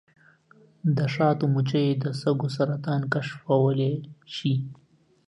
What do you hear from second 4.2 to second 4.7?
شي.